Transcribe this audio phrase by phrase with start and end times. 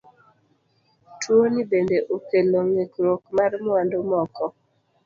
[1.19, 4.45] Tuoni bende okelo ng'ikruok mar mwandu moko.